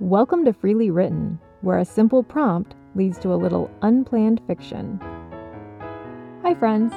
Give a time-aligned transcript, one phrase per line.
[0.00, 5.00] Welcome to Freely Written, where a simple prompt leads to a little unplanned fiction.
[6.44, 6.92] Hi, friends.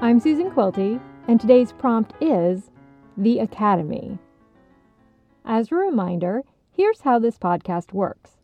[0.00, 0.98] I'm Susan Quilty,
[1.28, 2.70] and today's prompt is
[3.18, 4.18] The Academy.
[5.44, 8.38] As a reminder, here's how this podcast works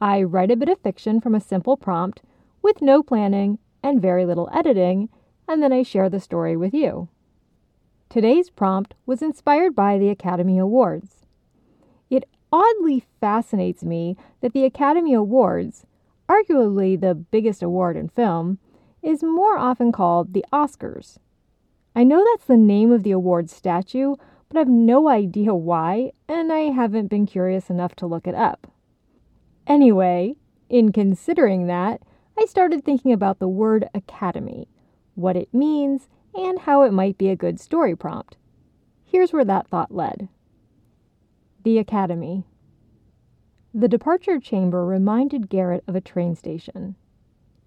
[0.00, 2.22] I write a bit of fiction from a simple prompt
[2.62, 5.08] with no planning and very little editing,
[5.48, 7.08] and then I share the story with you.
[8.08, 11.18] Today's prompt was inspired by the Academy Awards
[12.52, 15.84] oddly fascinates me that the Academy Awards,
[16.28, 18.58] arguably the biggest award in film,
[19.02, 21.18] is more often called the Oscars.
[21.94, 24.16] I know that's the name of the award statue,
[24.48, 28.34] but I have no idea why, and I haven't been curious enough to look it
[28.34, 28.70] up.
[29.66, 30.36] Anyway,
[30.68, 32.02] in considering that,
[32.38, 34.68] I started thinking about the word academy,
[35.14, 38.36] what it means, and how it might be a good story prompt.
[39.04, 40.28] Here's where that thought led.
[41.64, 42.44] The Academy.
[43.74, 46.94] The departure chamber reminded Garrett of a train station.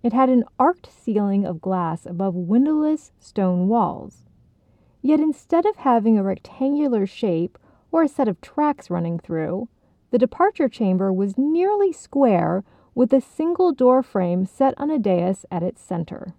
[0.01, 4.25] It had an arched ceiling of glass above windowless stone walls.
[5.01, 7.57] Yet instead of having a rectangular shape
[7.91, 9.67] or a set of tracks running through,
[10.11, 12.63] the departure chamber was nearly square
[12.95, 16.33] with a single door frame set on a dais at its center.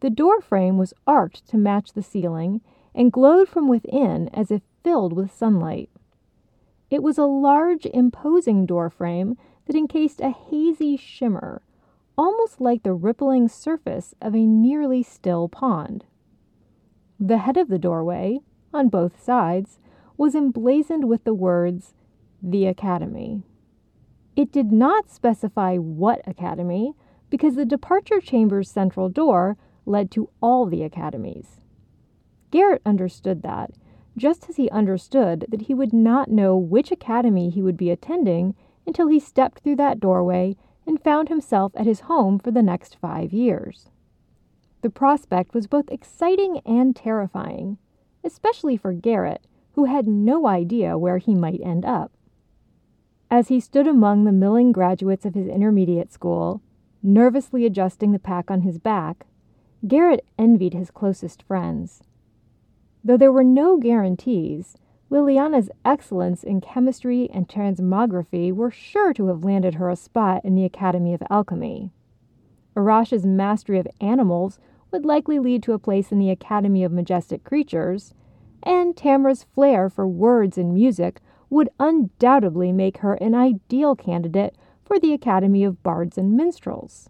[0.00, 2.60] The door frame was arched to match the ceiling
[2.92, 5.90] and glowed from within as if filled with sunlight.
[6.90, 11.62] It was a large, imposing doorframe that encased a hazy shimmer,
[12.18, 16.04] almost like the rippling surface of a nearly still pond.
[17.18, 18.40] The head of the doorway,
[18.74, 19.78] on both sides,
[20.16, 21.94] was emblazoned with the words,
[22.42, 23.44] The Academy.
[24.36, 26.94] It did not specify what academy,
[27.30, 31.60] because the departure chamber's central door led to all the academies.
[32.50, 33.70] Garrett understood that
[34.16, 38.54] just as he understood that he would not know which academy he would be attending
[38.86, 42.96] until he stepped through that doorway and found himself at his home for the next
[42.96, 43.88] five years.
[44.82, 47.78] The prospect was both exciting and terrifying,
[48.24, 52.12] especially for Garrett, who had no idea where he might end up.
[53.30, 56.60] As he stood among the milling graduates of his intermediate school,
[57.02, 59.26] nervously adjusting the pack on his back,
[59.86, 62.02] Garrett envied his closest friends.
[63.02, 64.76] Though there were no guarantees,
[65.08, 70.54] Liliana's excellence in chemistry and transmography were sure to have landed her a spot in
[70.54, 71.90] the Academy of Alchemy.
[72.76, 74.60] Arash's mastery of animals
[74.90, 78.14] would likely lead to a place in the Academy of Majestic Creatures,
[78.62, 85.00] and Tamra's flair for words and music would undoubtedly make her an ideal candidate for
[85.00, 87.08] the Academy of Bards and Minstrels.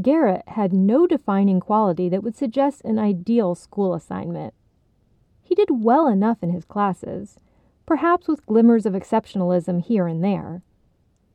[0.00, 4.54] Garrett had no defining quality that would suggest an ideal school assignment.
[5.52, 7.38] He did well enough in his classes,
[7.84, 10.62] perhaps with glimmers of exceptionalism here and there.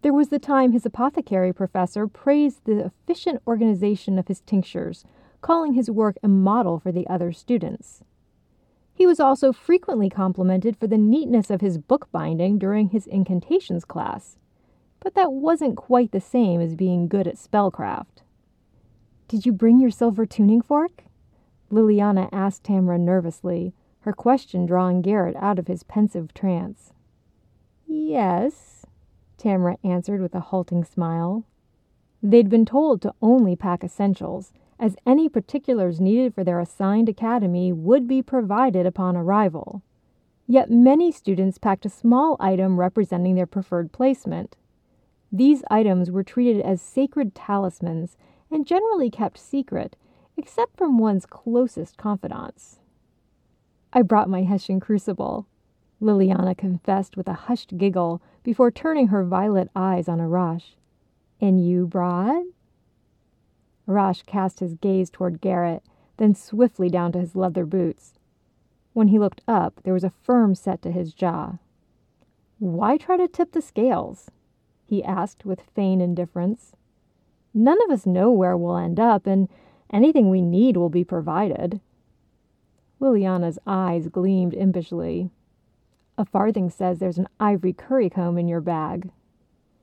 [0.01, 5.05] There was the time his apothecary professor praised the efficient organization of his tinctures,
[5.41, 8.03] calling his work a model for the other students.
[8.91, 14.39] He was also frequently complimented for the neatness of his bookbinding during his incantations class,
[14.99, 18.23] but that wasn't quite the same as being good at spellcraft.
[19.27, 21.03] Did you bring your silver tuning fork?
[21.71, 23.75] Liliana asked Tamra nervously,
[24.07, 26.93] her question drawing Garrett out of his pensive trance.
[27.85, 28.85] Yes,
[29.37, 31.43] Tamra answered with a halting smile.
[32.23, 37.73] They'd been told to only pack essentials, as any particulars needed for their assigned academy
[37.73, 39.81] would be provided upon arrival.
[40.47, 44.55] Yet many students packed a small item representing their preferred placement.
[45.33, 48.15] These items were treated as sacred talismans
[48.49, 49.97] and generally kept secret,
[50.37, 52.79] except from one's closest confidants.
[53.93, 55.47] I brought my Hessian crucible,
[56.01, 60.75] Liliana confessed with a hushed giggle before turning her violet eyes on Arash.
[61.41, 62.43] And you brought?
[63.87, 65.83] Arash cast his gaze toward Garrett,
[66.17, 68.13] then swiftly down to his leather boots.
[68.93, 71.57] When he looked up, there was a firm set to his jaw.
[72.59, 74.31] Why try to tip the scales?
[74.85, 76.73] he asked with feigned indifference.
[77.53, 79.49] None of us know where we'll end up, and
[79.91, 81.81] anything we need will be provided.
[82.99, 85.29] Liliana's eyes gleamed impishly.
[86.17, 89.11] A farthing says there's an ivory currycomb in your bag.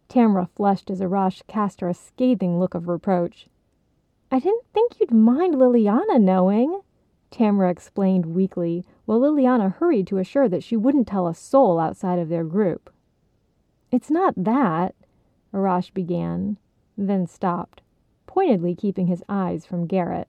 [0.09, 3.49] Tamra flushed as Arash cast her a scathing look of reproach.
[4.31, 6.81] I didn't think you'd mind Liliana knowing,
[7.31, 12.19] Tamra explained weakly, while Liliana hurried to assure that she wouldn't tell a soul outside
[12.19, 12.93] of their group.
[13.91, 14.95] It's not that,
[15.53, 16.57] Arash began,
[16.99, 17.81] then stopped,
[18.27, 20.29] pointedly keeping his eyes from Garrett.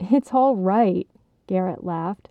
[0.00, 1.08] It's all right,
[1.46, 2.28] Garrett laughed.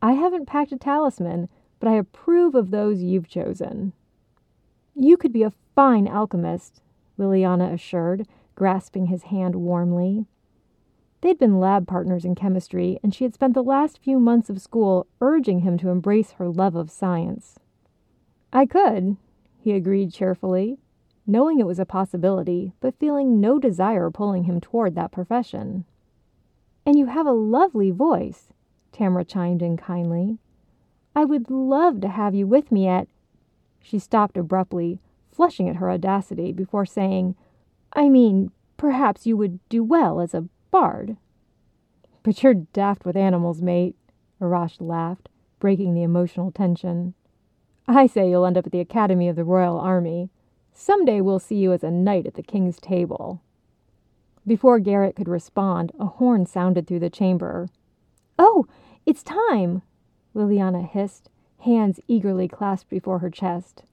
[0.00, 1.48] I haven't packed a talisman,
[1.80, 3.92] but I approve of those you've chosen.
[4.94, 6.80] You could be a fine alchemist,
[7.18, 10.26] Liliana assured, grasping his hand warmly.
[11.20, 14.60] They'd been lab partners in chemistry, and she had spent the last few months of
[14.60, 17.58] school urging him to embrace her love of science.
[18.52, 19.16] I could,
[19.58, 20.78] he agreed cheerfully,
[21.26, 25.84] knowing it was a possibility, but feeling no desire pulling him toward that profession.
[26.84, 28.52] And you have a lovely voice,
[28.92, 30.38] Tamra chimed in kindly.
[31.14, 33.08] I would love to have you with me at.
[33.80, 35.00] She stopped abruptly,
[35.30, 37.36] flushing at her audacity, before saying,
[37.92, 41.16] I mean, perhaps you would do well as a bard.
[42.22, 43.96] But you're daft with animals, mate,
[44.40, 45.28] Arash laughed,
[45.60, 47.14] breaking the emotional tension.
[47.86, 50.30] I say you'll end up at the Academy of the Royal Army.
[50.72, 53.42] Some day we'll see you as a knight at the king's table.
[54.46, 57.68] Before Garrett could respond, a horn sounded through the chamber.
[58.38, 58.66] Oh,
[59.06, 59.82] it's time!
[60.34, 61.30] Liliana hissed,
[61.60, 63.84] hands eagerly clasped before her chest.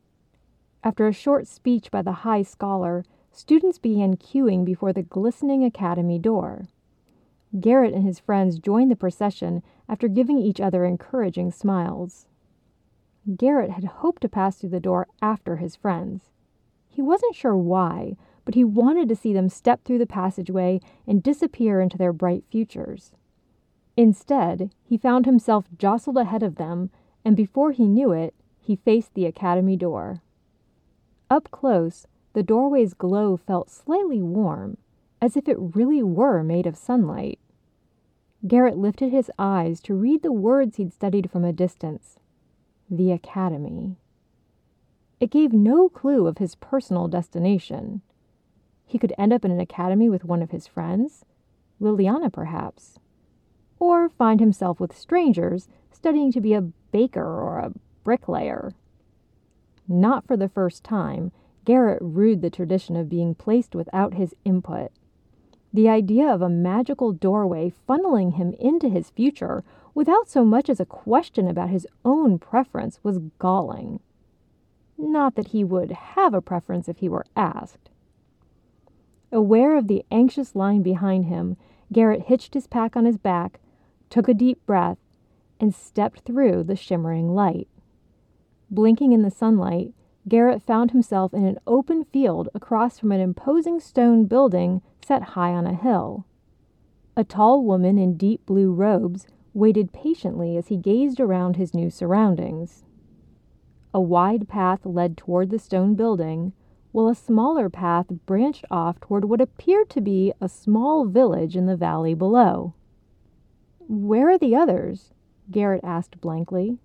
[0.83, 6.17] After a short speech by the high scholar, students began queuing before the glistening academy
[6.17, 6.67] door.
[7.59, 12.27] Garrett and his friends joined the procession after giving each other encouraging smiles.
[13.35, 16.29] Garrett had hoped to pass through the door after his friends.
[16.87, 18.15] He wasn't sure why,
[18.49, 22.43] but he wanted to see them step through the passageway and disappear into their bright
[22.49, 23.11] futures.
[23.95, 26.89] Instead, he found himself jostled ahead of them,
[27.23, 30.23] and before he knew it, he faced the academy door.
[31.29, 34.77] Up close, the doorway's glow felt slightly warm,
[35.21, 37.37] as if it really were made of sunlight.
[38.47, 42.17] Garrett lifted his eyes to read the words he'd studied from a distance
[42.89, 43.97] The Academy.
[45.19, 48.01] It gave no clue of his personal destination.
[48.89, 51.23] He could end up in an academy with one of his friends,
[51.79, 52.97] Liliana perhaps,
[53.79, 57.71] or find himself with strangers studying to be a baker or a
[58.03, 58.71] bricklayer.
[59.87, 61.31] Not for the first time,
[61.65, 64.91] Garrett rued the tradition of being placed without his input.
[65.71, 69.63] The idea of a magical doorway funneling him into his future
[69.93, 73.99] without so much as a question about his own preference was galling.
[74.97, 77.88] Not that he would have a preference if he were asked.
[79.31, 81.55] Aware of the anxious line behind him,
[81.91, 83.59] Garrett hitched his pack on his back,
[84.09, 84.97] took a deep breath,
[85.59, 87.67] and stepped through the shimmering light.
[88.71, 89.93] Blinking in the sunlight,
[90.27, 95.53] Garrett found himself in an open field across from an imposing stone building set high
[95.53, 96.25] on a hill.
[97.15, 101.89] A tall woman in deep blue robes waited patiently as he gazed around his new
[101.89, 102.83] surroundings.
[103.93, 106.53] A wide path led toward the stone building,
[106.91, 111.65] while a smaller path branched off toward what appeared to be a small village in
[111.65, 112.73] the valley below.
[113.79, 115.13] Where are the others?
[115.51, 116.79] Garrett asked blankly.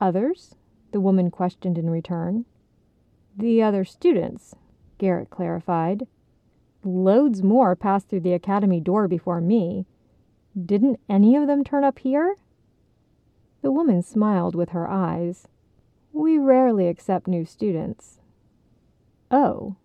[0.00, 0.54] Others?
[0.92, 2.44] the woman questioned in return.
[3.36, 4.54] The other students,
[4.98, 6.06] Garrett clarified.
[6.84, 9.84] Loads more passed through the academy door before me.
[10.56, 12.36] Didn't any of them turn up here?
[13.60, 15.48] The woman smiled with her eyes.
[16.12, 18.20] We rarely accept new students.
[19.30, 19.76] Oh.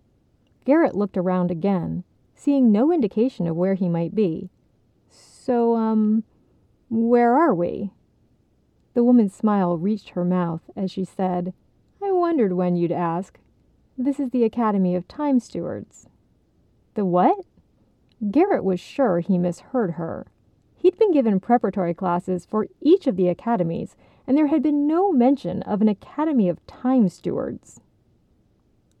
[0.64, 2.04] Garrett looked around again,
[2.34, 4.50] seeing no indication of where he might be.
[5.08, 6.24] So, um,
[6.88, 7.90] where are we?
[8.94, 11.52] The woman's smile reached her mouth as she said,
[12.02, 13.38] I wondered when you'd ask.
[13.96, 16.08] This is the Academy of Time Stewards.
[16.94, 17.44] The what?
[18.30, 20.26] Garrett was sure he misheard her.
[20.76, 23.96] He'd been given preparatory classes for each of the academies,
[24.26, 27.80] and there had been no mention of an Academy of Time Stewards.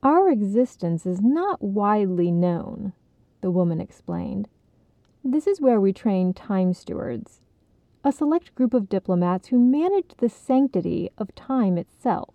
[0.02, 2.92] Our existence is not widely known,
[3.40, 4.48] the woman explained.
[5.24, 7.40] This is where we train time stewards
[8.04, 12.34] a select group of diplomats who manage the sanctity of time itself.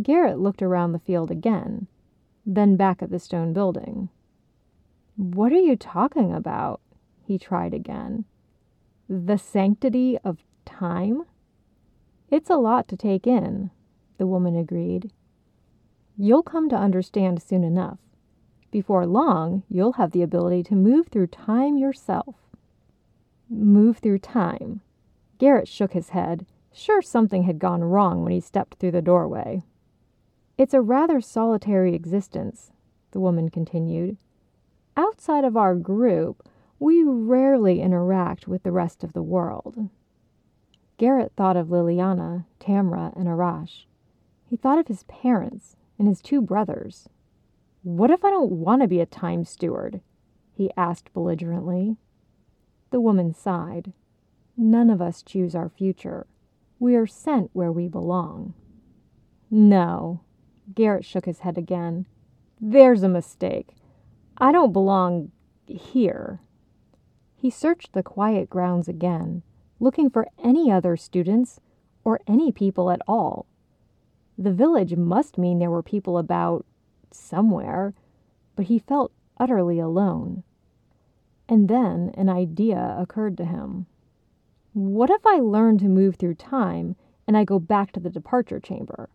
[0.00, 1.88] Garrett looked around the field again,
[2.46, 4.08] then back at the stone building.
[5.16, 6.80] What are you talking about?
[7.24, 8.24] he tried again.
[9.08, 11.24] The sanctity of time?
[12.30, 13.70] It's a lot to take in,
[14.18, 15.10] the woman agreed.
[16.16, 17.98] You'll come to understand soon enough.
[18.70, 22.36] Before long, you'll have the ability to move through time yourself
[23.52, 24.80] move through time.
[25.38, 29.62] Garrett shook his head, sure something had gone wrong when he stepped through the doorway.
[30.56, 32.72] It's a rather solitary existence,
[33.10, 34.16] the woman continued.
[34.96, 39.88] Outside of our group, we rarely interact with the rest of the world.
[40.98, 43.84] Garrett thought of Liliana, Tamra, and Arash.
[44.48, 47.08] He thought of his parents and his two brothers.
[47.84, 50.00] What if I don't want to be a time steward?
[50.52, 51.96] he asked belligerently.
[52.90, 53.92] The woman sighed.
[54.56, 56.26] None of us choose our future.
[56.80, 58.54] We are sent where we belong.
[59.48, 60.22] No,
[60.74, 62.06] Garrett shook his head again.
[62.60, 63.76] There's a mistake.
[64.36, 65.30] I don't belong
[65.68, 66.40] here.
[67.36, 69.44] He searched the quiet grounds again,
[69.78, 71.60] looking for any other students
[72.02, 73.46] or any people at all.
[74.42, 76.66] The village must mean there were people about
[77.12, 77.94] somewhere,
[78.56, 80.42] but he felt utterly alone.
[81.48, 83.86] And then an idea occurred to him.
[84.72, 88.58] What if I learn to move through time and I go back to the departure
[88.58, 89.10] chamber?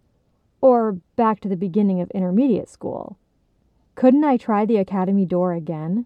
[0.62, 3.18] Or back to the beginning of intermediate school?
[3.96, 6.06] Couldn't I try the academy door again?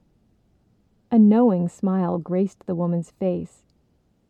[1.12, 3.62] A knowing smile graced the woman's face,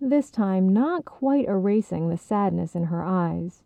[0.02, 3.64] this time not quite erasing the sadness in her eyes.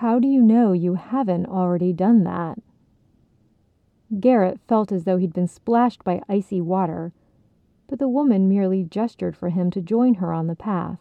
[0.00, 2.58] How do you know you haven't already done that?
[4.18, 7.12] Garrett felt as though he'd been splashed by icy water,
[7.86, 11.00] but the woman merely gestured for him to join her on the path.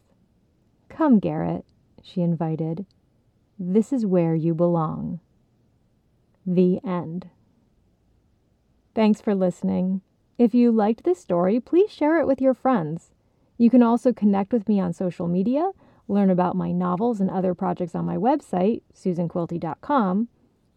[0.89, 1.63] Come, Garrett,
[2.03, 2.85] she invited.
[3.57, 5.21] This is where you belong.
[6.45, 7.29] The end.
[8.93, 10.01] Thanks for listening.
[10.37, 13.11] If you liked this story, please share it with your friends.
[13.57, 15.71] You can also connect with me on social media,
[16.09, 20.27] learn about my novels and other projects on my website, susanquilty.com,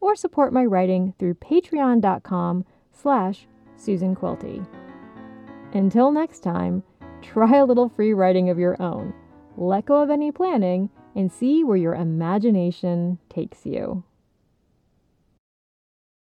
[0.01, 3.47] or support my writing through patreon.com slash
[3.77, 4.65] susanquilty.
[5.73, 6.83] Until next time,
[7.23, 9.15] try a little free writing of your own.
[9.57, 14.05] Let go of any planning and see where your imagination takes you.